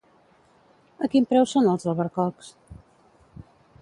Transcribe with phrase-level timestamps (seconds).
[1.07, 2.51] A quin preu són els albercocs?